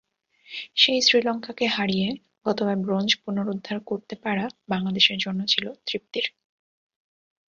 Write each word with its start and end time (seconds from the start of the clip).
সেই 0.75 0.99
শ্রীলঙ্কাকে 1.01 1.65
হারিয়ে 1.67 2.07
গতবার 2.45 2.77
ব্রোঞ্জ 2.77 3.09
পুনরুদ্ধার 3.23 3.77
করতে 3.85 4.15
পারা 4.15 4.45
বাংলাদেশের 4.69 5.17
জন্য 5.17 5.39
ছিল 5.47 5.65
তৃপ্তির। 5.87 6.25